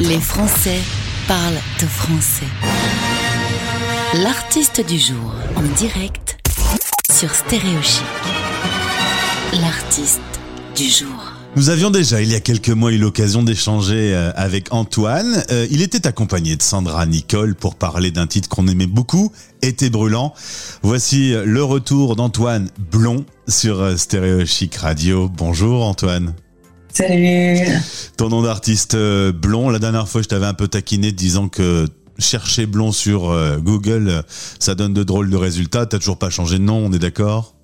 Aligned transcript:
Les 0.00 0.20
Français 0.20 0.78
parlent 1.28 1.60
de 1.80 1.86
français. 1.86 2.46
L'artiste 4.22 4.86
du 4.86 4.98
jour 4.98 5.34
en 5.56 5.62
direct 5.76 6.38
sur 7.12 7.34
Stéréochic. 7.34 8.02
L'artiste 9.60 10.20
du 10.74 10.88
jour. 10.88 11.32
Nous 11.56 11.68
avions 11.68 11.90
déjà, 11.90 12.22
il 12.22 12.30
y 12.30 12.34
a 12.34 12.40
quelques 12.40 12.70
mois, 12.70 12.90
eu 12.92 12.98
l'occasion 12.98 13.42
d'échanger 13.42 14.14
euh, 14.14 14.32
avec 14.34 14.72
Antoine. 14.72 15.44
Euh, 15.50 15.66
il 15.70 15.82
était 15.82 16.06
accompagné 16.06 16.56
de 16.56 16.62
Sandra 16.62 17.04
Nicole 17.04 17.54
pour 17.54 17.74
parler 17.74 18.10
d'un 18.10 18.26
titre 18.26 18.48
qu'on 18.48 18.66
aimait 18.68 18.86
beaucoup, 18.86 19.32
Été 19.60 19.90
brûlant. 19.90 20.32
Voici 20.82 21.34
le 21.44 21.62
retour 21.62 22.16
d'Antoine 22.16 22.70
Blond 22.78 23.24
sur 23.46 23.80
euh, 23.80 23.96
Stéréo 23.96 24.46
Chic 24.46 24.74
Radio. 24.76 25.28
Bonjour 25.28 25.84
Antoine. 25.84 26.34
Salut. 26.92 27.58
Ton 28.16 28.28
nom 28.28 28.42
d'artiste 28.42 28.96
Blond, 28.96 29.70
la 29.70 29.78
dernière 29.78 30.08
fois 30.08 30.22
je 30.22 30.28
t'avais 30.28 30.46
un 30.46 30.54
peu 30.54 30.68
taquiné 30.68 31.12
disant 31.12 31.48
que 31.48 31.86
chercher 32.18 32.66
Blond 32.66 32.92
sur 32.92 33.34
Google, 33.60 34.22
ça 34.58 34.74
donne 34.74 34.92
de 34.92 35.02
drôles 35.02 35.30
de 35.30 35.36
résultats. 35.36 35.86
T'as 35.86 35.98
toujours 35.98 36.18
pas 36.18 36.30
changé 36.30 36.58
de 36.58 36.64
nom, 36.64 36.84
on 36.86 36.92
est 36.92 36.98
d'accord? 36.98 37.54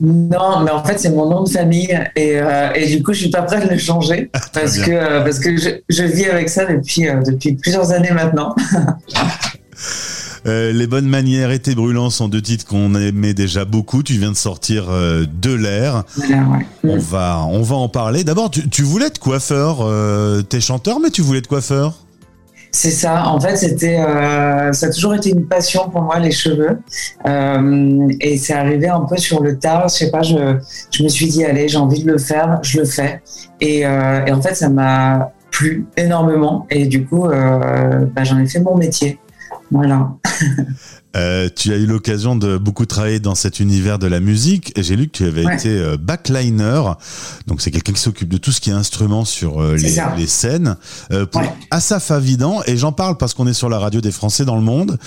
Non, 0.00 0.60
mais 0.64 0.70
en 0.70 0.82
fait, 0.82 0.98
c'est 0.98 1.10
mon 1.10 1.28
nom 1.28 1.44
de 1.44 1.48
famille 1.48 1.96
et, 2.16 2.40
euh, 2.40 2.72
et, 2.74 2.96
du 2.96 3.02
coup, 3.04 3.12
je 3.12 3.20
suis 3.20 3.30
pas 3.30 3.42
prête 3.42 3.64
de 3.64 3.70
le 3.70 3.78
changer 3.78 4.30
ah, 4.32 4.40
parce 4.52 4.78
que, 4.78 4.90
euh, 4.90 5.20
parce 5.20 5.38
que 5.38 5.56
je, 5.56 5.68
je, 5.88 6.02
vis 6.02 6.26
avec 6.26 6.48
ça 6.48 6.64
depuis, 6.64 7.08
euh, 7.08 7.22
depuis 7.22 7.52
plusieurs 7.52 7.92
années 7.92 8.10
maintenant. 8.10 8.54
les 10.44 10.86
bonnes 10.86 11.08
manières 11.08 11.50
et 11.50 11.58
tes 11.58 11.74
brûlants 11.74 12.10
sont 12.10 12.28
deux 12.28 12.42
titres 12.42 12.66
qu'on 12.66 12.94
aimait 12.94 13.34
déjà 13.34 13.64
beaucoup. 13.64 14.02
Tu 14.02 14.14
viens 14.14 14.32
de 14.32 14.36
sortir 14.36 14.86
de 14.88 15.54
l'air. 15.54 16.04
On 16.84 16.98
va, 16.98 17.44
on 17.48 17.62
va 17.62 17.76
en 17.76 17.88
parler. 17.88 18.24
D'abord, 18.24 18.50
tu, 18.50 18.68
tu, 18.68 18.82
voulais 18.82 19.06
être 19.06 19.18
coiffeur. 19.18 19.86
T'es 20.48 20.60
chanteur, 20.60 21.00
mais 21.00 21.10
tu 21.10 21.22
voulais 21.22 21.38
être 21.38 21.48
coiffeur? 21.48 21.94
C'est 22.74 22.90
ça. 22.90 23.26
En 23.26 23.38
fait, 23.38 23.56
c'était, 23.56 23.98
euh, 23.98 24.72
ça 24.72 24.86
a 24.86 24.90
toujours 24.90 25.14
été 25.14 25.28
une 25.28 25.46
passion 25.46 25.90
pour 25.90 26.00
moi 26.00 26.18
les 26.18 26.30
cheveux, 26.30 26.80
euh, 27.26 28.08
et 28.18 28.38
c'est 28.38 28.54
arrivé 28.54 28.88
un 28.88 29.00
peu 29.00 29.18
sur 29.18 29.42
le 29.42 29.58
tard. 29.58 29.88
Je 29.88 29.94
sais 29.94 30.10
pas. 30.10 30.22
Je, 30.22 30.56
je 30.90 31.02
me 31.02 31.08
suis 31.08 31.28
dit 31.28 31.44
allez, 31.44 31.68
j'ai 31.68 31.76
envie 31.76 32.02
de 32.02 32.10
le 32.10 32.16
faire, 32.16 32.60
je 32.62 32.78
le 32.78 32.86
fais, 32.86 33.22
et, 33.60 33.86
euh, 33.86 34.24
et 34.24 34.32
en 34.32 34.40
fait, 34.40 34.54
ça 34.54 34.70
m'a 34.70 35.32
plu 35.50 35.84
énormément, 35.98 36.66
et 36.70 36.86
du 36.86 37.04
coup, 37.04 37.26
euh, 37.26 38.06
bah, 38.16 38.24
j'en 38.24 38.38
ai 38.38 38.46
fait 38.46 38.60
mon 38.60 38.74
métier. 38.74 39.18
Voilà. 39.72 40.12
Euh, 41.14 41.50
tu 41.54 41.74
as 41.74 41.76
eu 41.76 41.84
l'occasion 41.84 42.36
de 42.36 42.56
beaucoup 42.56 42.86
travailler 42.86 43.20
dans 43.20 43.34
cet 43.34 43.60
univers 43.60 43.98
de 43.98 44.06
la 44.06 44.18
musique. 44.18 44.72
J'ai 44.78 44.96
lu 44.96 45.08
que 45.08 45.18
tu 45.18 45.24
avais 45.26 45.42
été 45.54 45.68
euh, 45.68 45.98
backliner, 45.98 46.82
donc 47.46 47.60
c'est 47.60 47.70
quelqu'un 47.70 47.92
qui 47.92 48.00
s'occupe 48.00 48.30
de 48.30 48.38
tout 48.38 48.50
ce 48.50 48.62
qui 48.62 48.70
est 48.70 48.72
instrument 48.72 49.26
sur 49.26 49.62
euh, 49.62 49.76
les, 49.76 49.98
les, 50.16 50.26
scènes, 50.26 50.76
euh, 51.10 51.26
pour 51.26 51.42
Asaf 51.70 52.10
Avidan. 52.10 52.62
Et 52.66 52.78
j'en 52.78 52.92
parle 52.92 53.18
parce 53.18 53.34
qu'on 53.34 53.46
est 53.46 53.52
sur 53.52 53.68
la 53.68 53.78
radio 53.78 54.00
des 54.00 54.10
Français 54.10 54.46
dans 54.46 54.56
le 54.56 54.62
monde. 54.62 54.98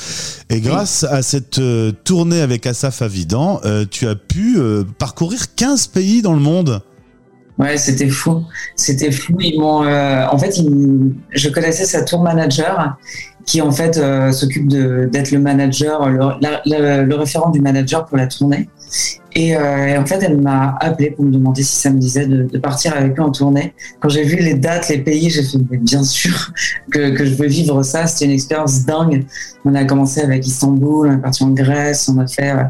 Et 0.52 0.62
grâce 0.62 1.04
à 1.06 1.24
cette 1.24 1.60
tournée 2.04 2.42
avec 2.42 2.68
Asaf 2.68 3.02
Avidan, 3.02 3.60
tu 3.90 4.08
as 4.08 4.16
pu 4.16 4.60
parcourir 5.00 5.56
15 5.56 5.88
pays 5.88 6.22
dans 6.22 6.34
le 6.34 6.40
monde. 6.40 6.82
Ouais, 7.58 7.78
c'était 7.78 8.10
fou. 8.10 8.44
C'était 8.76 9.12
fou. 9.12 9.34
Ils 9.40 9.60
m'ont, 9.60 9.88
en 9.88 10.38
fait, 10.38 10.60
je 11.32 11.50
connaissais 11.50 11.86
sa 11.86 12.04
tour 12.04 12.22
manager 12.22 12.98
qui 13.46 13.62
en 13.62 13.72
fait 13.72 13.98
euh, 13.98 14.32
s'occupe 14.32 14.68
d'être 14.68 15.32
le 15.32 15.40
manager, 15.40 16.10
le, 16.10 17.06
le, 17.06 17.16
référent 17.16 17.52
du 17.52 17.62
manager 17.62 18.06
pour 18.06 18.18
la 18.18 18.28
tournée. 18.28 18.70
Et, 19.38 19.56
euh, 19.56 20.00
en 20.00 20.06
fait, 20.06 20.24
elle 20.24 20.42
m'a 20.42 20.78
appelé 20.80 21.12
pour 21.12 21.26
me 21.26 21.32
demander 21.32 21.62
si 21.62 21.76
ça 21.76 21.90
me 21.90 22.00
disait 22.00 22.26
de, 22.26 22.44
de 22.44 22.58
partir 22.58 22.96
avec 22.96 23.16
lui 23.16 23.22
en 23.22 23.32
tournée. 23.32 23.74
Quand 24.00 24.08
j'ai 24.08 24.24
vu 24.24 24.38
les 24.38 24.54
dates, 24.54 24.88
les 24.88 25.00
pays, 25.00 25.30
j'ai 25.30 25.44
fait 25.44 25.58
bien 25.78 26.04
sûr 26.04 26.54
que, 26.90 27.10
que, 27.10 27.26
je 27.26 27.36
veux 27.36 27.48
vivre 27.48 27.84
ça. 27.84 28.08
C'était 28.08 28.26
une 28.26 28.32
expérience 28.32 28.86
dingue. 28.86 29.26
On 29.66 29.76
a 29.76 29.84
commencé 29.84 30.22
avec 30.22 30.48
Istanbul, 30.48 31.10
on 31.10 31.14
est 31.14 31.22
parti 31.22 31.44
en 31.44 31.50
Grèce, 31.50 32.08
on 32.08 32.18
a 32.20 32.28
fait 32.28 32.52
euh, 32.52 32.64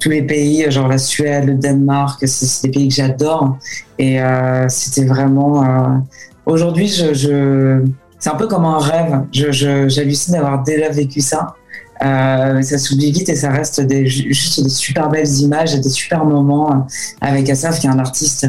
tous 0.00 0.10
les 0.10 0.22
pays, 0.22 0.68
genre 0.68 0.88
la 0.88 0.98
Suède, 0.98 1.46
le 1.46 1.54
Danemark. 1.54 2.20
C'est 2.26 2.66
des 2.66 2.72
pays 2.72 2.88
que 2.88 2.94
j'adore. 2.94 3.58
Et 3.98 4.20
euh, 4.20 4.68
c'était 4.68 5.06
vraiment. 5.06 6.04
Aujourd'hui, 6.44 6.88
je, 6.88 7.14
je 7.14 7.84
c'est 8.20 8.30
un 8.30 8.36
peu 8.36 8.46
comme 8.46 8.66
un 8.66 8.78
rêve. 8.78 9.22
J'hallucine 9.32 10.34
d'avoir 10.34 10.62
déjà 10.62 10.90
vécu 10.90 11.20
ça. 11.20 11.54
Euh, 12.02 12.62
ça 12.62 12.78
s'oublie 12.78 13.12
vite 13.12 13.28
et 13.28 13.36
ça 13.36 13.50
reste 13.50 13.82
juste 14.06 14.62
des 14.62 14.70
super 14.70 15.08
belles 15.10 15.28
images 15.40 15.74
et 15.74 15.80
des 15.80 15.90
super 15.90 16.24
moments 16.24 16.86
avec 17.20 17.50
Asaf 17.50 17.78
qui 17.78 17.86
est 17.86 17.90
un 17.90 17.98
artiste 17.98 18.46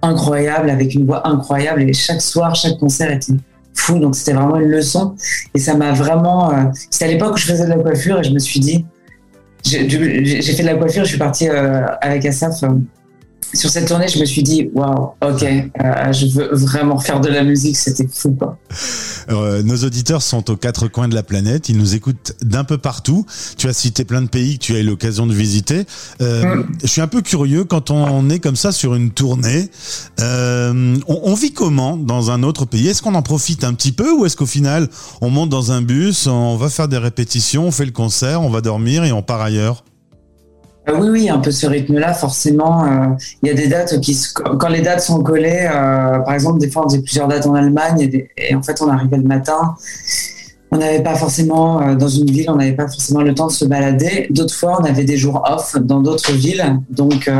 incroyable 0.00 0.70
avec 0.70 0.94
une 0.94 1.06
voix 1.06 1.26
incroyable. 1.26 1.82
Et 1.82 1.92
chaque 1.92 2.22
soir 2.22 2.54
chaque 2.54 2.78
concert 2.78 3.10
était 3.10 3.34
fou. 3.74 3.98
Donc 3.98 4.16
c'était 4.16 4.32
vraiment 4.32 4.56
une 4.56 4.68
leçon. 4.68 5.14
Et 5.54 5.58
ça 5.58 5.74
m'a 5.74 5.92
vraiment 5.92 6.52
euh, 6.52 6.64
c'était 6.90 7.06
à 7.06 7.08
l'époque 7.08 7.34
où 7.34 7.36
je 7.36 7.46
faisais 7.46 7.64
de 7.64 7.70
la 7.70 7.78
coiffure 7.78 8.20
et 8.20 8.24
je 8.24 8.32
me 8.32 8.38
suis 8.38 8.60
dit 8.60 8.84
j'ai 9.62 10.42
fait 10.42 10.62
de 10.62 10.68
la 10.68 10.74
coiffure 10.74 11.04
je 11.04 11.08
suis 11.08 11.18
partie 11.18 11.48
euh, 11.48 11.86
avec 12.02 12.26
Asaf 12.26 12.62
euh, 12.62 12.68
sur 13.52 13.70
cette 13.70 13.86
tournée, 13.86 14.08
je 14.08 14.18
me 14.18 14.24
suis 14.24 14.42
dit, 14.42 14.70
waouh, 14.74 15.10
ok, 15.22 15.42
euh, 15.42 16.12
je 16.12 16.26
veux 16.26 16.54
vraiment 16.54 16.98
faire 16.98 17.20
de 17.20 17.28
la 17.28 17.42
musique, 17.42 17.76
c'était 17.76 18.08
fou, 18.10 18.32
quoi. 18.32 18.58
Euh, 19.30 19.62
nos 19.62 19.76
auditeurs 19.76 20.22
sont 20.22 20.50
aux 20.50 20.56
quatre 20.56 20.88
coins 20.88 21.08
de 21.08 21.14
la 21.14 21.22
planète, 21.22 21.68
ils 21.68 21.76
nous 21.76 21.94
écoutent 21.94 22.34
d'un 22.42 22.64
peu 22.64 22.78
partout. 22.78 23.26
Tu 23.56 23.68
as 23.68 23.72
cité 23.72 24.04
plein 24.04 24.22
de 24.22 24.28
pays 24.28 24.58
que 24.58 24.64
tu 24.64 24.76
as 24.76 24.80
eu 24.80 24.84
l'occasion 24.84 25.26
de 25.26 25.34
visiter. 25.34 25.84
Euh, 26.20 26.56
mm. 26.56 26.66
Je 26.82 26.86
suis 26.86 27.00
un 27.00 27.06
peu 27.06 27.22
curieux 27.22 27.64
quand 27.64 27.90
on 27.90 28.28
est 28.30 28.38
comme 28.38 28.56
ça 28.56 28.72
sur 28.72 28.94
une 28.94 29.10
tournée. 29.10 29.70
Euh, 30.20 30.96
on, 31.08 31.20
on, 31.24 31.34
vit 31.34 31.52
comment 31.52 31.96
dans 31.96 32.30
un 32.30 32.42
autre 32.42 32.64
pays? 32.64 32.88
Est-ce 32.88 33.02
qu'on 33.02 33.14
en 33.14 33.22
profite 33.22 33.64
un 33.64 33.74
petit 33.74 33.92
peu 33.92 34.12
ou 34.12 34.26
est-ce 34.26 34.36
qu'au 34.36 34.46
final 34.46 34.88
on 35.20 35.30
monte 35.30 35.50
dans 35.50 35.72
un 35.72 35.82
bus, 35.82 36.26
on 36.26 36.56
va 36.56 36.68
faire 36.68 36.88
des 36.88 36.98
répétitions, 36.98 37.66
on 37.66 37.70
fait 37.70 37.86
le 37.86 37.92
concert, 37.92 38.42
on 38.42 38.50
va 38.50 38.60
dormir 38.60 39.04
et 39.04 39.12
on 39.12 39.22
part 39.22 39.40
ailleurs? 39.40 39.84
Euh, 40.88 40.98
oui, 41.00 41.08
oui, 41.10 41.28
un 41.28 41.38
peu 41.38 41.50
ce 41.50 41.66
rythme-là, 41.66 42.12
forcément. 42.12 42.84
Euh, 42.84 43.06
il 43.42 43.48
y 43.48 43.50
a 43.50 43.54
des 43.54 43.68
dates 43.68 44.00
qui, 44.00 44.18
quand 44.34 44.68
les 44.68 44.82
dates 44.82 45.00
sont 45.00 45.22
collées, 45.22 45.68
euh, 45.72 46.18
par 46.18 46.34
exemple, 46.34 46.58
des 46.58 46.70
fois 46.70 46.84
on 46.84 46.88
faisait 46.88 47.02
plusieurs 47.02 47.28
dates 47.28 47.46
en 47.46 47.54
Allemagne 47.54 48.28
et, 48.36 48.54
en 48.54 48.62
fait 48.62 48.80
on 48.82 48.88
arrivait 48.88 49.16
le 49.16 49.22
matin. 49.22 49.74
On 50.70 50.78
n'avait 50.78 51.02
pas 51.02 51.14
forcément, 51.14 51.94
dans 51.94 52.08
une 52.08 52.28
ville, 52.28 52.50
on 52.50 52.56
n'avait 52.56 52.72
pas 52.72 52.88
forcément 52.88 53.22
le 53.22 53.32
temps 53.32 53.46
de 53.46 53.52
se 53.52 53.64
balader. 53.64 54.26
D'autres 54.30 54.54
fois, 54.54 54.80
on 54.80 54.84
avait 54.84 55.04
des 55.04 55.16
jours 55.16 55.40
off 55.48 55.76
dans 55.80 56.00
d'autres 56.00 56.32
villes. 56.32 56.80
Donc, 56.90 57.30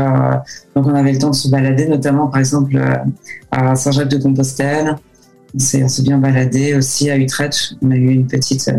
donc, 0.73 0.87
on 0.87 0.95
avait 0.95 1.11
le 1.11 1.17
temps 1.17 1.31
de 1.31 1.35
se 1.35 1.49
balader, 1.49 1.85
notamment, 1.89 2.27
par 2.27 2.39
exemple, 2.39 2.81
à 3.51 3.75
Saint-Jacques-de-Compostelle. 3.75 4.95
On 5.53 5.59
s'est 5.59 6.01
bien 6.03 6.17
baladé 6.17 6.75
aussi 6.75 7.11
à 7.11 7.17
Utrecht. 7.17 7.73
On 7.81 7.91
a 7.91 7.95
eu 7.95 8.07
une 8.07 8.25
petite, 8.25 8.71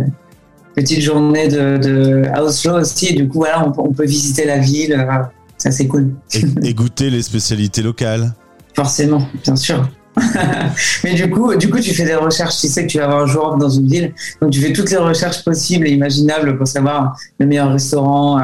petite 0.76 1.00
journée 1.00 1.48
de, 1.48 1.78
de 1.78 2.22
Oslo 2.38 2.80
aussi. 2.80 3.14
Du 3.14 3.26
coup, 3.26 3.38
voilà, 3.38 3.66
on, 3.78 3.92
peut 3.92 4.04
visiter 4.04 4.44
la 4.44 4.58
ville. 4.58 4.92
Euh, 4.92 5.22
ça, 5.56 5.70
c'est 5.70 5.88
cool. 5.88 6.14
Et, 6.62 6.74
goûter 6.74 7.10
les 7.10 7.22
spécialités 7.22 7.82
locales. 7.82 8.34
Forcément, 8.74 9.26
bien 9.42 9.56
sûr. 9.56 9.88
Mais 11.04 11.14
du 11.14 11.28
coup, 11.30 11.54
du 11.56 11.68
coup, 11.70 11.80
tu 11.80 11.94
fais 11.94 12.04
des 12.04 12.14
recherches. 12.14 12.58
Tu 12.58 12.68
sais 12.68 12.86
que 12.86 12.90
tu 12.90 12.98
vas 12.98 13.04
avoir 13.04 13.22
un 13.22 13.26
jour 13.26 13.56
dans 13.56 13.68
une 13.68 13.88
ville, 13.88 14.14
donc 14.40 14.50
tu 14.50 14.60
fais 14.60 14.72
toutes 14.72 14.90
les 14.90 14.96
recherches 14.96 15.44
possibles 15.44 15.86
et 15.88 15.90
imaginables 15.90 16.56
pour 16.56 16.66
savoir 16.66 17.18
le 17.38 17.46
meilleur 17.46 17.72
restaurant 17.72 18.38
euh, 18.38 18.42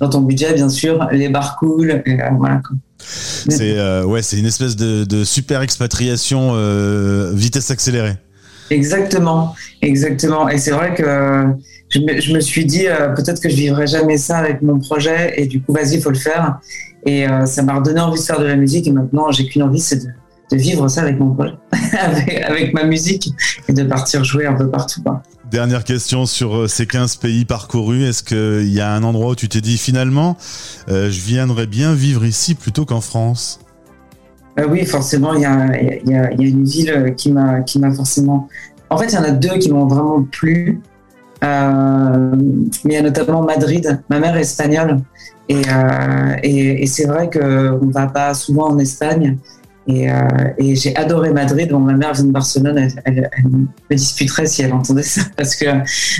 dans 0.00 0.08
ton 0.08 0.20
budget, 0.20 0.54
bien 0.54 0.70
sûr, 0.70 1.08
les 1.12 1.28
bars 1.28 1.56
cool, 1.58 2.02
et, 2.06 2.20
euh, 2.20 2.28
voilà. 2.38 2.62
C'est 2.98 4.02
ouais, 4.04 4.22
c'est 4.22 4.38
une 4.38 4.46
espèce 4.46 4.76
de, 4.76 5.04
de 5.04 5.24
super 5.24 5.62
expatriation 5.62 6.54
vitesse 7.34 7.70
accélérée. 7.70 8.16
Exactement, 8.70 9.54
exactement. 9.82 10.48
Et 10.48 10.58
c'est 10.58 10.70
vrai 10.70 10.94
que 10.94 11.46
je 11.88 11.98
me, 11.98 12.20
je 12.20 12.32
me 12.32 12.40
suis 12.40 12.64
dit 12.64 12.86
euh, 12.86 13.08
peut-être 13.08 13.40
que 13.40 13.48
je 13.48 13.56
vivrai 13.56 13.86
jamais 13.86 14.16
ça 14.16 14.38
avec 14.38 14.62
mon 14.62 14.78
projet 14.78 15.34
et 15.36 15.46
du 15.46 15.60
coup 15.60 15.72
vas-y, 15.72 15.96
il 15.96 16.02
faut 16.02 16.10
le 16.10 16.18
faire. 16.18 16.60
Et 17.06 17.28
euh, 17.28 17.46
ça 17.46 17.62
m'a 17.62 17.74
redonné 17.74 18.00
envie 18.00 18.20
de 18.20 18.24
faire 18.24 18.38
de 18.38 18.46
la 18.46 18.56
musique 18.56 18.86
et 18.86 18.92
maintenant 18.92 19.30
j'ai 19.30 19.46
qu'une 19.46 19.62
envie, 19.62 19.80
c'est 19.80 19.96
de, 19.96 20.10
vivre 20.52 20.88
ça 20.88 21.02
avec 21.02 21.18
mon 21.18 21.32
projet, 21.32 21.54
avec, 22.48 22.74
ma 22.74 22.84
musique 22.84 23.32
et 23.68 23.72
de 23.72 23.84
partir 23.84 24.24
jouer 24.24 24.46
un 24.46 24.54
peu 24.54 24.68
partout. 24.68 25.00
Dernière 25.50 25.82
question 25.82 26.26
sur 26.26 26.56
euh, 26.56 26.68
ces 26.68 26.86
15 26.86 27.16
pays 27.16 27.44
parcourus. 27.44 28.04
Est-ce 28.04 28.22
qu'il 28.22 28.72
y 28.72 28.80
a 28.80 28.92
un 28.92 29.02
endroit 29.02 29.32
où 29.32 29.34
tu 29.34 29.48
t'es 29.48 29.60
dit 29.60 29.78
finalement, 29.78 30.36
euh, 30.88 31.10
je 31.10 31.20
viendrais 31.20 31.66
bien 31.66 31.94
vivre 31.94 32.24
ici 32.24 32.54
plutôt 32.54 32.84
qu'en 32.84 33.00
France? 33.00 33.60
Euh, 34.60 34.68
oui, 34.68 34.84
forcément, 34.84 35.34
il 35.34 35.42
y 35.42 35.44
a, 35.44 35.80
y, 35.80 36.10
y 36.10 36.14
a, 36.14 36.30
une 36.32 36.64
ville 36.64 37.14
qui 37.16 37.32
m'a 37.32 37.60
qui 37.60 37.78
m'a 37.78 37.92
forcément. 37.92 38.48
En 38.88 38.96
fait, 38.98 39.06
il 39.06 39.14
y 39.14 39.18
en 39.18 39.24
a 39.24 39.30
deux 39.30 39.58
qui 39.58 39.70
m'ont 39.70 39.86
vraiment 39.86 40.22
plu. 40.22 40.80
Euh, 41.42 42.36
mais 42.84 42.84
il 42.84 42.92
y 42.92 42.96
a 42.96 43.02
notamment 43.02 43.42
Madrid. 43.42 44.00
Ma 44.10 44.18
mère 44.18 44.36
est 44.36 44.42
espagnole 44.42 45.00
et, 45.48 45.62
euh, 45.68 46.36
et, 46.42 46.82
et 46.82 46.86
c'est 46.86 47.06
vrai 47.06 47.30
qu'on 47.30 47.86
ne 47.86 47.92
va 47.92 48.06
pas 48.06 48.34
souvent 48.34 48.68
en 48.68 48.78
Espagne. 48.78 49.38
Et, 49.86 50.10
euh, 50.10 50.14
et 50.58 50.76
j'ai 50.76 50.94
adoré 50.94 51.32
Madrid. 51.32 51.70
Bon, 51.70 51.80
ma 51.80 51.94
mère 51.94 52.12
vient 52.12 52.24
de 52.24 52.30
Barcelone. 52.30 52.78
Elle, 52.78 53.02
elle, 53.04 53.30
elle, 53.36 53.50
me 53.50 53.66
disputerait 53.96 54.46
si 54.46 54.62
elle 54.62 54.72
entendait 54.72 55.02
ça 55.02 55.22
parce 55.36 55.56
que 55.56 55.66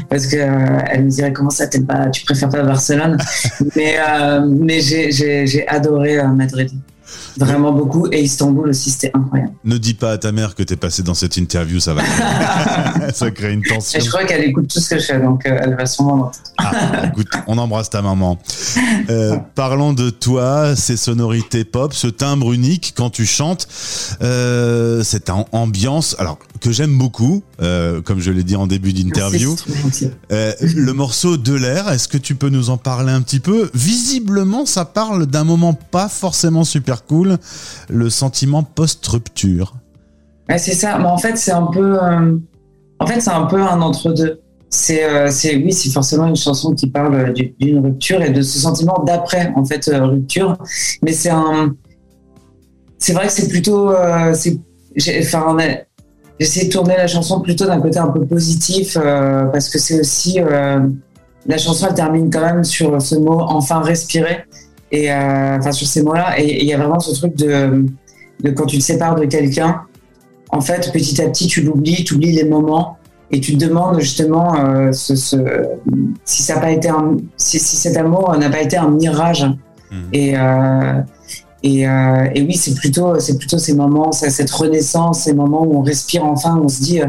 parce 0.09 0.27
que 0.27 0.37
euh, 0.37 0.79
elle 0.91 1.05
me 1.05 1.11
dirait 1.11 1.33
comment 1.33 1.51
ça 1.51 1.67
t'aimes 1.67 1.87
pas, 1.87 2.09
tu 2.09 2.25
préfères 2.25 2.49
pas 2.49 2.63
Barcelone? 2.63 3.17
mais 3.77 3.97
euh, 3.99 4.47
mais 4.49 4.81
j'ai 4.81 5.69
adoré 5.69 6.23
Madrid. 6.35 6.71
Vraiment 7.41 7.73
beaucoup. 7.73 8.07
Et 8.13 8.23
Istanbul 8.23 8.69
aussi, 8.69 8.91
c'était 8.91 9.11
incroyable. 9.15 9.53
Ne 9.65 9.79
dis 9.79 9.95
pas 9.95 10.13
à 10.13 10.19
ta 10.19 10.31
mère 10.31 10.55
que 10.55 10.63
tu 10.63 10.75
es 10.75 10.77
passé 10.77 11.03
dans 11.03 11.15
cette 11.15 11.37
interview, 11.37 11.81
ça 11.81 11.95
va. 11.95 12.03
ça 13.15 13.31
crée 13.31 13.53
une 13.53 13.63
tension. 13.63 13.99
Et 13.99 14.03
je 14.03 14.09
crois 14.09 14.25
qu'elle 14.25 14.45
écoute 14.45 14.69
tout 14.69 14.81
ce 14.81 14.91
que 14.91 14.99
je 14.99 15.07
fais, 15.07 15.19
donc 15.19 15.47
euh, 15.47 15.59
elle 15.63 15.75
va 15.75 15.87
sûrement 15.87 16.31
ah, 16.63 17.07
écoute, 17.07 17.29
on 17.47 17.59
embrasse 17.59 17.91
ta 17.91 18.03
maman. 18.03 18.39
Euh, 19.09 19.37
parlons 19.55 19.93
de 19.93 20.11
toi, 20.11 20.77
ces 20.77 20.97
sonorités 20.97 21.65
pop, 21.65 21.95
ce 21.95 22.07
timbre 22.07 22.53
unique 22.53 22.93
quand 22.97 23.11
tu 23.11 23.27
chantes, 23.27 23.67
euh, 24.23 25.03
cette 25.03 25.31
ambiance, 25.53 26.17
alors 26.19 26.39
que 26.61 26.71
j'aime 26.71 26.99
beaucoup, 26.99 27.43
euh, 27.63 28.03
comme 28.03 28.21
je 28.21 28.31
l'ai 28.31 28.43
dit 28.43 28.57
en 28.57 28.67
début 28.67 28.93
d'interview. 28.93 29.57
Le 30.31 30.93
morceau 30.93 31.37
de 31.37 31.55
l'air, 31.55 31.89
est-ce 31.91 32.09
que 32.09 32.19
tu 32.19 32.35
peux 32.35 32.51
nous 32.51 32.71
en 32.71 32.77
parler 32.77 33.13
un 33.13 33.23
petit 33.23 33.41
peu? 33.41 33.71
Visiblement, 33.75 34.67
ça 34.67 34.85
parle 34.85 35.27
d'un 35.27 35.45
moment 35.45 35.73
pas 35.73 36.09
forcément 36.09 36.65
super 36.65 37.05
cool, 37.05 37.30
le 37.89 38.11
sentiment 38.11 38.63
post-rupture. 38.63 39.75
c'est 40.57 40.75
ça. 40.75 40.99
Mais 40.99 41.07
en 41.07 41.19
fait, 41.19 41.37
c'est 41.37 41.53
un 41.53 41.67
peu, 41.67 42.03
euh, 42.03 42.37
en 42.99 43.07
fait, 43.07 43.21
c'est 43.21 43.31
un 43.31 43.47
peu 43.47 43.61
un 43.61 43.81
entre-deux. 43.81 44.41
C'est, 44.69 45.05
euh, 45.05 45.29
c'est 45.31 45.57
oui, 45.57 45.73
c'est 45.73 45.91
forcément 45.91 46.27
une 46.27 46.37
chanson 46.37 46.75
qui 46.75 46.87
parle 46.89 47.33
d'une 47.33 47.85
rupture 47.85 48.23
et 48.23 48.31
de 48.31 48.41
ce 48.43 48.59
sentiment 48.61 49.03
d'après, 49.05 49.53
en 49.57 49.65
fait, 49.65 49.91
rupture. 49.93 50.57
Mais 51.03 51.13
c'est 51.13 51.31
un, 51.31 51.75
c'est 52.99 53.13
vrai 53.13 53.27
que 53.27 53.33
c'est 53.33 53.49
plutôt, 53.49 53.93
c'est, 54.35 54.61
enfin, 55.21 55.57
j'essaie 56.41 56.65
de 56.67 56.73
tourner 56.73 56.97
la 56.97 57.07
chanson 57.07 57.41
plutôt 57.41 57.67
d'un 57.67 57.81
côté 57.81 57.99
un 57.99 58.09
peu 58.09 58.25
positif 58.25 58.97
euh, 58.97 59.45
parce 59.45 59.69
que 59.69 59.79
c'est 59.79 60.01
aussi 60.01 60.41
euh, 60.41 60.81
la 61.47 61.59
chanson 61.59 61.87
elle 61.89 61.95
termine 61.95 62.31
quand 62.31 62.41
même 62.41 62.65
sur 62.65 63.01
ce 63.01 63.15
mot 63.15 63.41
enfin 63.41 63.81
respirer 63.81 64.45
et 64.93 65.13
euh, 65.13 65.59
enfin 65.59 65.73
sur 65.73 65.87
ces 65.87 66.03
mots-là 66.03 66.41
et 66.41 66.63
il 66.63 66.67
y 66.67 66.73
a 66.73 66.79
vraiment 66.79 67.01
ce 67.01 67.15
truc 67.15 67.37
de, 67.37 67.87
de 68.43 68.51
quand 68.51 68.67
tu 68.67 68.79
te 68.79 68.83
sépares 68.83 69.17
de 69.17 69.25
quelqu'un 69.25 69.83
en 70.51 70.61
fait 70.61 70.91
petit 70.93 71.21
à 71.23 71.29
petit 71.29 71.47
tu 71.47 71.63
l'oublies 71.63 72.05
tu 72.05 72.15
oublies 72.15 72.33
les 72.33 72.45
moments 72.45 72.97
et 73.31 73.41
tu 73.41 73.57
te 73.57 73.65
demandes 73.65 74.01
justement 74.01 74.93
ce, 74.93 75.15
ce, 75.15 75.37
si 76.25 76.43
ça 76.43 76.57
n'a 76.57 76.61
pas 76.61 76.73
été 76.73 76.89
un, 76.89 77.17
si, 77.37 77.61
si, 77.61 77.77
cet 77.77 77.97
amour 77.97 78.37
n'a 78.37 78.51
pas 78.51 78.61
été 78.61 78.77
un 78.77 78.91
mirage 78.91 79.47
mmh. 79.93 79.97
et 80.13 80.37
et, 81.63 81.87
euh, 81.87 82.29
et, 82.35 82.43
oui, 82.43 82.55
c'est 82.55 82.75
plutôt, 82.75 83.19
c'est 83.19 83.37
plutôt 83.37 83.59
ces 83.59 83.75
moments, 83.75 84.13
cette 84.13 84.51
renaissance, 84.51 85.25
ces 85.25 85.35
moments 85.35 85.63
où 85.65 85.79
on 85.79 85.83
respire 85.83 86.25
enfin, 86.25 86.59
on 86.63 86.69
se 86.69 86.83
dit, 86.83 87.03
euh, 87.03 87.09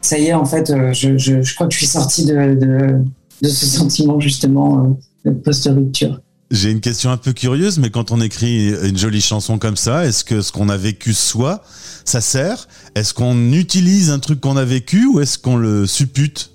ça 0.00 0.18
y 0.18 0.26
est, 0.26 0.34
en 0.34 0.44
fait, 0.44 0.70
euh, 0.70 0.92
je, 0.92 1.16
je, 1.16 1.42
je 1.42 1.54
crois 1.54 1.68
que 1.68 1.72
je 1.72 1.78
suis 1.78 1.86
sorti 1.86 2.26
de, 2.26 2.54
de, 2.54 3.04
de 3.42 3.48
ce 3.48 3.66
sentiment 3.66 4.18
justement 4.18 4.98
de 5.24 5.30
post-rupture. 5.30 6.20
J'ai 6.50 6.70
une 6.70 6.80
question 6.80 7.10
un 7.10 7.16
peu 7.16 7.32
curieuse, 7.32 7.78
mais 7.78 7.90
quand 7.90 8.10
on 8.10 8.20
écrit 8.20 8.68
une 8.68 8.98
jolie 8.98 9.22
chanson 9.22 9.58
comme 9.58 9.76
ça, 9.76 10.04
est-ce 10.06 10.24
que 10.24 10.42
ce 10.42 10.52
qu'on 10.52 10.68
a 10.68 10.76
vécu 10.76 11.14
soi, 11.14 11.64
ça 12.04 12.20
sert? 12.20 12.68
Est-ce 12.94 13.14
qu'on 13.14 13.52
utilise 13.52 14.10
un 14.10 14.18
truc 14.18 14.40
qu'on 14.40 14.56
a 14.56 14.64
vécu 14.64 15.06
ou 15.06 15.20
est-ce 15.20 15.38
qu'on 15.38 15.56
le 15.56 15.86
suppute? 15.86 16.50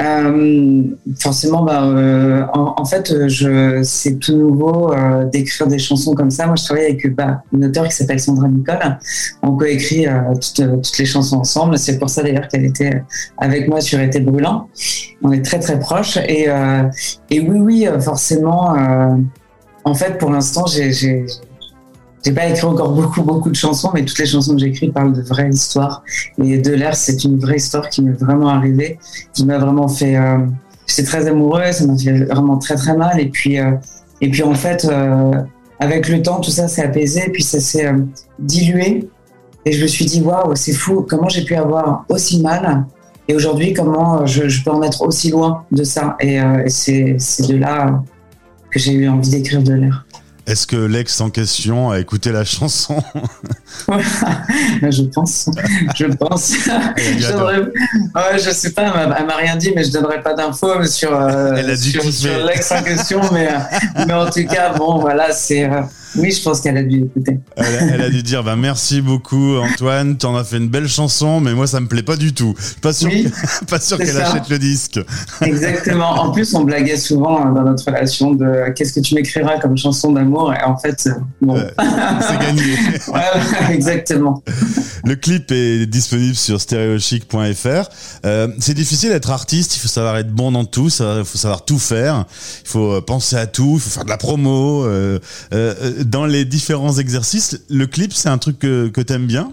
Euh, 0.00 0.82
forcément, 1.18 1.64
bah, 1.64 1.84
euh, 1.84 2.44
en, 2.52 2.84
fait, 2.84 3.28
je, 3.28 3.80
c'est 3.82 4.18
tout 4.18 4.36
nouveau 4.36 4.92
euh, 4.92 5.24
d'écrire 5.24 5.66
des 5.66 5.78
chansons 5.78 6.14
comme 6.14 6.30
ça. 6.30 6.46
Moi, 6.46 6.56
je 6.56 6.64
travaille 6.64 6.84
avec 6.84 7.14
bah, 7.14 7.42
une 7.52 7.64
auteure 7.64 7.88
qui 7.88 7.94
s'appelle 7.94 8.20
Sandra 8.20 8.48
Nicole. 8.48 8.98
On 9.42 9.56
coécrit 9.56 10.06
toutes, 10.34 10.82
toutes 10.82 10.98
les 10.98 11.04
chansons 11.04 11.38
ensemble. 11.38 11.78
C'est 11.78 11.98
pour 11.98 12.10
ça 12.10 12.22
d'ailleurs 12.22 12.46
qu'elle 12.48 12.64
était 12.64 13.02
avec 13.38 13.68
moi 13.68 13.80
sur 13.80 13.98
Été 13.98 14.20
brûlant. 14.20 14.68
On 15.22 15.32
est 15.32 15.44
très 15.44 15.58
très 15.58 15.78
proches. 15.78 16.16
Et, 16.28 16.46
et 17.30 17.40
oui, 17.40 17.58
oui, 17.58 17.88
forcément. 18.00 18.76
en 19.84 19.94
fait, 19.94 20.18
pour 20.18 20.30
l'instant, 20.30 20.66
j'ai 20.66 20.92
j'ai 20.92 21.26
pas 22.34 22.46
écrit 22.46 22.66
encore 22.66 22.92
beaucoup, 22.92 23.22
beaucoup 23.22 23.50
de 23.50 23.56
chansons, 23.56 23.90
mais 23.94 24.04
toutes 24.04 24.18
les 24.18 24.26
chansons 24.26 24.54
que 24.54 24.60
j'écris 24.60 24.90
parlent 24.90 25.12
de 25.12 25.22
vraies 25.22 25.50
histoires. 25.50 26.02
Et 26.42 26.58
De 26.58 26.72
l'air, 26.72 26.94
c'est 26.96 27.24
une 27.24 27.38
vraie 27.38 27.56
histoire 27.56 27.88
qui 27.88 28.02
m'est 28.02 28.12
vraiment 28.12 28.48
arrivée, 28.48 28.98
qui 29.32 29.44
m'a 29.44 29.58
vraiment 29.58 29.88
fait. 29.88 30.16
Euh, 30.16 30.38
J'étais 30.88 31.02
très 31.02 31.26
amoureuse, 31.26 31.76
ça 31.76 31.86
m'a 31.86 31.96
fait 31.96 32.24
vraiment 32.24 32.56
très, 32.56 32.74
très 32.74 32.96
mal. 32.96 33.20
Et 33.20 33.26
puis, 33.26 33.60
euh, 33.60 33.72
et 34.20 34.30
puis 34.30 34.42
en 34.42 34.54
fait, 34.54 34.86
euh, 34.90 35.32
avec 35.78 36.08
le 36.08 36.22
temps, 36.22 36.40
tout 36.40 36.50
ça 36.50 36.66
s'est 36.66 36.82
apaisé, 36.82 37.30
puis 37.32 37.42
ça 37.42 37.60
s'est 37.60 37.86
euh, 37.86 37.98
dilué. 38.38 39.08
Et 39.66 39.72
je 39.72 39.82
me 39.82 39.86
suis 39.86 40.06
dit, 40.06 40.22
waouh, 40.22 40.54
c'est 40.56 40.72
fou, 40.72 41.04
comment 41.08 41.28
j'ai 41.28 41.44
pu 41.44 41.54
avoir 41.54 42.06
aussi 42.08 42.40
mal? 42.40 42.86
Et 43.28 43.34
aujourd'hui, 43.34 43.74
comment 43.74 44.24
je, 44.24 44.48
je, 44.48 44.64
peux 44.64 44.70
en 44.70 44.82
être 44.82 45.02
aussi 45.02 45.30
loin 45.30 45.64
de 45.70 45.84
ça? 45.84 46.16
Et, 46.20 46.36
et 46.36 46.70
c'est 46.70 47.46
de 47.46 47.56
là 47.56 48.02
que 48.70 48.78
j'ai 48.78 48.92
eu 48.92 49.08
envie 49.08 49.28
d'écrire 49.28 49.62
De 49.62 49.74
l'air. 49.74 50.06
Est-ce 50.48 50.66
que 50.66 50.76
l'ex 50.76 51.20
en 51.20 51.28
question 51.28 51.90
a 51.90 51.98
écouté 51.98 52.32
la 52.32 52.42
chanson? 52.42 53.02
Je 54.82 55.02
pense. 55.02 55.50
Je 55.94 56.06
pense. 56.06 56.54
je, 56.96 57.34
ouais, 57.34 58.38
je 58.38 58.50
sais 58.50 58.70
pas, 58.70 59.14
elle 59.18 59.26
m'a 59.26 59.36
rien 59.36 59.56
dit, 59.56 59.72
mais 59.76 59.84
je 59.84 59.92
donnerai 59.92 60.22
pas 60.22 60.32
d'infos 60.32 60.84
sur, 60.86 61.14
euh, 61.14 61.76
sur, 61.76 62.46
l'ex 62.46 62.72
en 62.72 62.82
question. 62.82 63.20
mais, 63.30 63.50
mais 64.06 64.14
en 64.14 64.30
tout 64.30 64.46
cas, 64.46 64.72
bon, 64.72 65.00
voilà, 65.00 65.32
c'est. 65.32 65.64
Euh, 65.64 65.82
oui, 66.16 66.32
je 66.32 66.42
pense 66.42 66.60
qu'elle 66.60 66.76
a 66.76 66.82
dû 66.82 67.04
écouter. 67.04 67.38
Elle 67.56 68.02
a, 68.02 68.10
dû 68.10 68.22
dire 68.22 68.42
bah, 68.42 68.56
merci 68.56 69.00
beaucoup, 69.00 69.56
Antoine. 69.56 70.16
Tu 70.16 70.26
en 70.26 70.36
as 70.36 70.44
fait 70.44 70.56
une 70.56 70.68
belle 70.68 70.88
chanson, 70.88 71.40
mais 71.40 71.54
moi, 71.54 71.66
ça 71.66 71.80
me 71.80 71.86
plaît 71.86 72.02
pas 72.02 72.16
du 72.16 72.32
tout. 72.32 72.54
Pas 72.82 72.92
sûr, 72.92 73.10
pas 73.68 73.80
sûr 73.80 73.98
qu'elle 73.98 74.16
achète 74.16 74.48
le 74.48 74.58
disque. 74.58 75.00
Exactement. 75.40 76.10
En 76.10 76.32
plus, 76.32 76.54
on 76.54 76.64
blaguait 76.64 76.96
souvent 76.96 77.44
hein, 77.44 77.52
dans 77.52 77.62
notre 77.62 77.84
relation 77.84 78.32
de 78.32 78.72
qu'est-ce 78.74 78.92
que 78.92 79.00
tu 79.00 79.14
m'écriras 79.14 79.58
comme 79.58 79.76
chanson 79.76 80.12
d'amour? 80.12 80.52
Et 80.54 80.62
en 80.62 80.76
fait, 80.76 81.08
bon. 81.40 81.56
c'est 82.20 82.38
gagné. 82.38 82.74
exactement. 83.70 84.42
Le 85.04 85.14
clip 85.16 85.50
est 85.50 85.86
disponible 85.86 86.34
sur 86.34 86.60
stereochic.fr. 86.60 87.90
Euh, 88.24 88.48
c'est 88.58 88.74
difficile 88.74 89.10
d'être 89.10 89.30
artiste. 89.30 89.76
Il 89.76 89.80
faut 89.80 89.88
savoir 89.88 90.16
être 90.16 90.32
bon 90.32 90.52
dans 90.52 90.64
tout. 90.64 90.88
Il 90.88 91.24
faut 91.24 91.38
savoir 91.38 91.64
tout 91.64 91.78
faire. 91.78 92.24
Il 92.64 92.68
faut 92.68 92.92
euh, 92.92 93.00
penser 93.00 93.36
à 93.36 93.46
tout. 93.46 93.74
Il 93.74 93.80
faut 93.80 93.90
faire 93.90 94.04
de 94.04 94.10
la 94.10 94.16
promo. 94.16 94.84
Euh, 94.84 95.18
euh 95.52 95.97
dans 96.04 96.26
les 96.26 96.44
différents 96.44 96.98
exercices, 96.98 97.64
le 97.68 97.86
clip, 97.86 98.12
c'est 98.12 98.28
un 98.28 98.38
truc 98.38 98.58
que, 98.58 98.88
que 98.88 99.00
tu 99.00 99.12
aimes 99.12 99.26
bien 99.26 99.52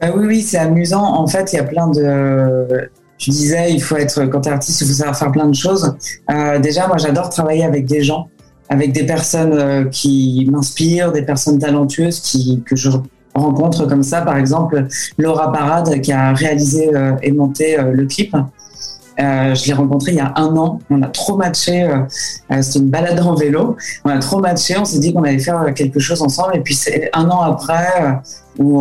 ah 0.00 0.10
Oui, 0.14 0.26
oui, 0.26 0.42
c'est 0.42 0.58
amusant. 0.58 1.02
En 1.02 1.26
fait, 1.26 1.52
il 1.52 1.56
y 1.56 1.58
a 1.60 1.64
plein 1.64 1.88
de. 1.88 2.88
Tu 3.18 3.30
disais, 3.30 3.72
il 3.72 3.80
faut 3.80 3.96
être, 3.96 4.26
quand 4.26 4.40
tu 4.40 4.48
es 4.48 4.52
artiste, 4.52 4.80
il 4.80 4.88
faut 4.88 4.92
savoir 4.94 5.16
faire 5.16 5.30
plein 5.30 5.46
de 5.46 5.54
choses. 5.54 5.94
Euh, 6.28 6.58
déjà, 6.58 6.88
moi, 6.88 6.96
j'adore 6.98 7.30
travailler 7.30 7.64
avec 7.64 7.86
des 7.86 8.02
gens, 8.02 8.28
avec 8.68 8.92
des 8.92 9.06
personnes 9.06 9.52
euh, 9.52 9.84
qui 9.84 10.48
m'inspirent, 10.50 11.12
des 11.12 11.22
personnes 11.22 11.60
talentueuses 11.60 12.18
qui, 12.18 12.64
que 12.66 12.74
je 12.74 12.90
rencontre 13.34 13.86
comme 13.86 14.02
ça. 14.02 14.22
Par 14.22 14.36
exemple, 14.36 14.88
Laura 15.18 15.52
Parade, 15.52 16.00
qui 16.00 16.12
a 16.12 16.32
réalisé 16.32 16.90
euh, 16.92 17.12
et 17.22 17.30
monté 17.30 17.76
le 17.78 18.04
clip. 18.06 18.34
Euh, 19.20 19.54
je 19.54 19.66
l'ai 19.66 19.72
rencontré 19.72 20.12
il 20.12 20.16
y 20.16 20.20
a 20.20 20.32
un 20.36 20.56
an. 20.56 20.78
On 20.90 21.02
a 21.02 21.08
trop 21.08 21.36
matché. 21.36 21.82
Euh, 21.82 21.98
euh, 22.50 22.62
C'était 22.62 22.80
une 22.80 22.90
balade 22.90 23.20
en 23.20 23.34
vélo. 23.34 23.76
On 24.04 24.10
a 24.10 24.18
trop 24.18 24.40
matché. 24.40 24.76
On 24.78 24.84
s'est 24.84 24.98
dit 24.98 25.12
qu'on 25.12 25.22
allait 25.24 25.38
faire 25.38 25.72
quelque 25.74 25.98
chose 26.00 26.22
ensemble. 26.22 26.56
Et 26.56 26.60
puis 26.60 26.74
c'est 26.74 27.10
un 27.12 27.28
an 27.30 27.40
après 27.40 28.20
où 28.58 28.78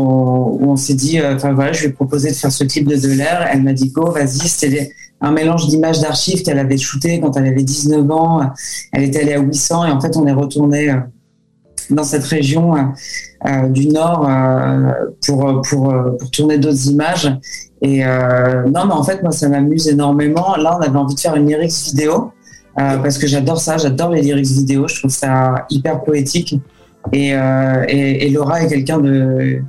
on, 0.61 0.75
s'est 0.75 0.93
dit, 0.93 1.19
enfin 1.23 1.53
voilà, 1.53 1.71
je 1.71 1.81
lui 1.81 1.87
ai 1.87 1.91
proposé 1.91 2.29
de 2.29 2.35
faire 2.35 2.51
ce 2.51 2.63
type 2.63 2.87
de 2.87 2.95
de 2.95 3.07
l'air. 3.13 3.47
Elle 3.51 3.63
m'a 3.63 3.73
dit 3.73 3.89
go, 3.89 4.11
vas-y. 4.11 4.47
C'était 4.47 4.91
un 5.21 5.31
mélange 5.31 5.67
d'images 5.67 5.99
d'archives 5.99 6.43
qu'elle 6.43 6.59
avait 6.59 6.77
shooté 6.77 7.19
quand 7.19 7.35
elle 7.37 7.47
avait 7.47 7.63
19 7.63 8.09
ans. 8.11 8.51
Elle 8.91 9.03
était 9.03 9.21
allée 9.21 9.33
à 9.33 9.39
800 9.39 9.85
et 9.85 9.91
en 9.91 10.01
fait 10.01 10.15
on 10.17 10.25
est 10.27 10.33
retourné 10.33 10.93
dans 11.91 12.03
cette 12.03 12.23
région 12.23 12.73
du 13.69 13.87
Nord 13.87 14.29
pour, 15.25 15.61
pour, 15.61 15.93
pour 16.19 16.31
tourner 16.31 16.57
d'autres 16.57 16.87
images. 16.89 17.31
Et 17.81 18.05
euh, 18.05 18.63
non, 18.65 18.85
mais 18.85 18.93
en 18.93 19.03
fait, 19.03 19.21
moi, 19.23 19.31
ça 19.31 19.49
m'amuse 19.49 19.87
énormément. 19.87 20.55
Là, 20.55 20.77
on 20.79 20.81
avait 20.81 20.97
envie 20.97 21.15
de 21.15 21.19
faire 21.19 21.35
une 21.35 21.47
lyrics 21.47 21.73
vidéo 21.85 22.31
euh, 22.79 22.97
parce 22.97 23.17
que 23.17 23.27
j'adore 23.27 23.59
ça, 23.59 23.77
j'adore 23.77 24.11
les 24.11 24.21
lyrics 24.21 24.45
vidéo. 24.45 24.87
Je 24.87 24.99
trouve 24.99 25.11
ça 25.11 25.65
hyper 25.69 26.03
poétique. 26.03 26.59
Et, 27.11 27.33
euh, 27.33 27.83
et, 27.87 28.27
et 28.27 28.29
Laura 28.29 28.61
est 28.61 28.67
quelqu'un 28.67 28.99
de 28.99 29.61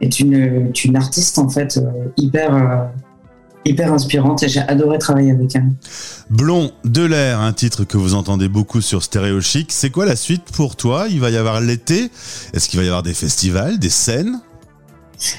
est 0.00 0.20
une, 0.20 0.72
une 0.84 0.96
artiste 0.96 1.38
en 1.38 1.48
fait 1.48 1.78
hyper 2.16 2.88
hyper 3.64 3.92
inspirante 3.92 4.42
et 4.42 4.48
j'ai 4.48 4.60
adoré 4.60 4.98
travailler 4.98 5.32
avec 5.32 5.54
elle. 5.54 5.70
Blond 6.30 6.72
de 6.84 7.04
l'air, 7.04 7.40
un 7.40 7.52
titre 7.52 7.84
que 7.84 7.96
vous 7.96 8.14
entendez 8.14 8.48
beaucoup 8.48 8.80
sur 8.80 9.02
Stéréo 9.02 9.40
Chic. 9.40 9.72
C'est 9.72 9.90
quoi 9.90 10.06
la 10.06 10.16
suite 10.16 10.44
pour 10.52 10.76
toi? 10.76 11.06
Il 11.10 11.20
va 11.20 11.30
y 11.30 11.36
avoir 11.36 11.60
l'été? 11.60 12.10
Est-ce 12.52 12.68
qu'il 12.68 12.78
va 12.78 12.84
y 12.84 12.88
avoir 12.88 13.02
des 13.02 13.14
festivals, 13.14 13.78
des 13.78 13.90
scènes? 13.90 14.40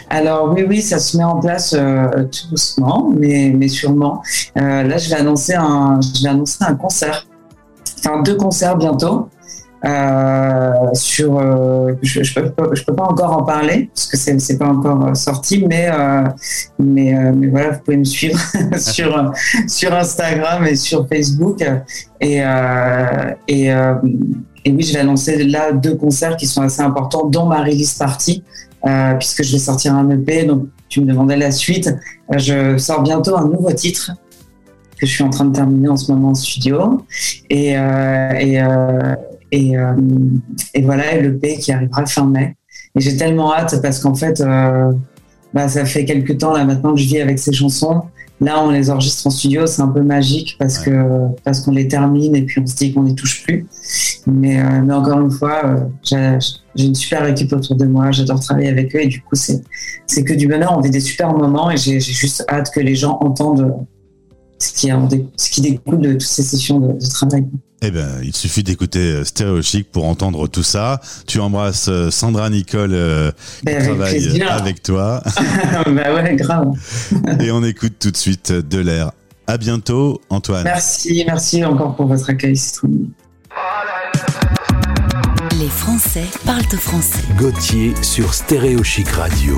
Alors 0.10 0.52
oui, 0.54 0.66
oui, 0.68 0.82
ça 0.82 1.00
se 1.00 1.16
met 1.16 1.24
en 1.24 1.40
place 1.40 1.74
euh, 1.74 2.08
tout 2.26 2.50
doucement, 2.50 3.10
mais, 3.18 3.54
mais 3.56 3.70
sûrement. 3.70 4.22
Euh, 4.58 4.84
là, 4.84 4.98
je 4.98 5.10
vais 5.10 5.16
annoncer 5.16 5.56
un, 5.56 6.00
je 6.02 6.24
vais 6.24 6.30
annoncer 6.30 6.58
un 6.62 6.76
concert, 6.76 7.26
enfin 7.98 8.22
deux 8.22 8.36
concerts 8.36 8.78
bientôt. 8.78 9.30
Euh, 9.86 10.74
sur, 10.94 11.40
je, 12.02 12.22
je, 12.22 12.40
peux, 12.40 12.76
je 12.76 12.84
peux 12.84 12.96
pas 12.96 13.06
encore 13.06 13.32
en 13.32 13.44
parler 13.44 13.90
parce 13.96 14.08
que 14.08 14.18
c'est 14.18 14.38
c'est 14.40 14.58
pas 14.58 14.68
encore 14.68 15.16
sorti, 15.16 15.66
mais 15.66 15.90
mais 16.78 17.14
mais 17.34 17.48
voilà, 17.48 17.72
vous 17.72 17.80
pouvez 17.80 17.98
me 17.98 18.04
suivre 18.04 18.38
sur 18.78 19.32
sur 19.68 19.94
Instagram 19.94 20.66
et 20.66 20.76
sur 20.76 21.08
Facebook 21.08 21.64
et 22.20 22.42
et 23.48 23.74
et 24.66 24.72
oui, 24.74 24.84
je 24.84 24.94
vais 24.94 25.00
annoncer 25.00 25.42
là 25.46 25.72
deux 25.72 25.96
concerts 25.96 26.36
qui 26.36 26.46
sont 26.46 26.62
assez 26.62 26.82
importants, 26.82 27.28
dont 27.28 27.46
ma 27.46 27.64
release 27.64 27.94
party, 27.94 28.44
puisque 29.18 29.44
je 29.44 29.54
vais 29.54 29.60
sortir 29.60 29.96
un 29.96 30.10
EP. 30.10 30.44
Donc, 30.44 30.66
tu 30.90 31.00
me 31.00 31.06
demandais 31.06 31.38
la 31.38 31.52
suite. 31.52 31.96
je 32.36 32.78
sors 32.78 33.02
bientôt 33.02 33.38
un 33.38 33.46
nouveau 33.46 33.72
titre 33.72 34.12
que 35.00 35.06
je 35.06 35.12
suis 35.14 35.24
en 35.24 35.30
train 35.30 35.46
de 35.46 35.56
terminer 35.56 35.88
en 35.88 35.96
ce 35.96 36.12
moment 36.12 36.32
en 36.32 36.36
studio. 36.36 37.06
Et, 37.50 37.72
et, 37.72 38.62
et, 39.52 39.74
et 40.74 40.82
voilà, 40.82 41.16
l'EP 41.20 41.58
qui 41.58 41.72
arrivera 41.72 42.06
fin 42.06 42.26
mai. 42.26 42.56
Et 42.96 43.02
j'ai 43.02 43.18
tellement 43.18 43.54
hâte 43.54 43.82
parce 43.82 44.00
qu'en 44.00 44.16
fait, 44.16 44.44
bah, 45.54 45.68
ça 45.68 45.86
fait 45.86 46.06
quelques 46.06 46.38
temps 46.38 46.54
là 46.54 46.64
maintenant 46.64 46.94
que 46.94 47.00
je 47.00 47.08
vis 47.08 47.22
avec 47.22 47.40
ces 47.40 47.54
chansons. 47.54 48.04
Là, 48.42 48.64
on 48.64 48.70
les 48.70 48.90
enregistre 48.90 49.28
en 49.28 49.32
studio, 49.32 49.68
c'est 49.68 49.82
un 49.82 49.90
peu 49.90 50.02
magique 50.02 50.56
parce 50.58 50.80
que 50.80 51.28
parce 51.44 51.60
qu'on 51.60 51.72
les 51.72 51.90
termine 51.90 52.36
et 52.36 52.44
puis 52.44 52.62
on 52.62 52.66
se 52.66 52.76
dit 52.76 52.94
qu'on 52.94 53.04
n'y 53.04 53.14
touche 53.14 53.44
plus. 53.44 53.66
Mais, 54.28 54.62
euh, 54.62 54.82
mais 54.86 54.94
encore 54.94 55.20
une 55.20 55.32
fois, 55.32 55.62
euh, 55.66 56.40
j'ai 56.76 56.86
une 56.86 56.96
super 56.96 57.28
équipe 57.28 57.52
autour 57.52 57.76
de 57.76 57.86
moi, 57.86 58.12
j'adore 58.12 58.40
travailler 58.40 58.70
avec 58.70 58.96
eux 58.96 59.02
et 59.02 59.08
du 59.08 59.22
coup, 59.22 59.36
c'est 59.36 59.62
c'est 60.08 60.24
que 60.24 60.34
du 60.34 60.48
bonheur. 60.48 60.74
On 60.78 60.80
vit 60.80 60.90
des 60.90 61.02
super 61.02 61.34
moments 61.34 61.70
et 61.70 61.76
j'ai 61.76 62.00
juste 62.00 62.46
hâte 62.50 62.72
que 62.74 62.80
les 62.80 62.96
gens 62.96 63.18
entendent 63.22 63.76
ce 64.60 64.74
qui, 64.74 64.92
ce 65.38 65.50
qui 65.50 65.62
découle 65.62 66.00
de 66.00 66.12
toutes 66.14 66.22
ces 66.22 66.44
sessions 66.44 66.80
de, 66.80 66.94
de 66.94 67.10
travail. 67.10 67.46
Eh 67.82 67.92
ben, 67.92 68.20
il 68.24 68.36
suffit 68.36 68.62
d'écouter 68.62 69.00
euh, 69.00 69.24
Stéréo 69.24 69.62
Chic 69.62 69.90
pour 69.90 70.06
entendre 70.06 70.48
tout 70.48 70.64
ça. 70.64 71.00
Tu 71.28 71.40
embrasses 71.40 71.88
euh, 71.88 72.12
Sandra 72.12 72.50
Nicole 72.50 72.92
euh, 72.94 73.32
qui 73.60 73.66
ben, 73.66 73.82
travaille 73.82 74.42
avec 74.42 74.84
toi. 74.84 75.24
bah 75.86 76.14
ouais, 76.14 76.36
grave. 76.36 76.74
Et 77.40 77.52
on 77.52 77.64
écoute 77.64 77.94
tout 77.98 78.12
de 78.12 78.18
suite 78.18 78.52
de 78.52 78.80
l'air. 78.80 79.12
À 79.48 79.58
bientôt, 79.58 80.22
Antoine. 80.30 80.66
Merci, 80.66 81.24
merci 81.26 81.64
encore 81.64 81.96
pour 81.96 82.08
votre 82.08 82.30
accueil, 82.30 82.56
c'est 82.56 82.74
trop 82.74 82.88
Les 85.58 85.70
Français 85.70 86.26
parlent 86.46 86.64
français. 86.64 87.24
Gauthier 87.38 87.94
sur 88.02 88.34
Stéréo 88.34 88.84
Chic 88.84 89.08
Radio. 89.08 89.58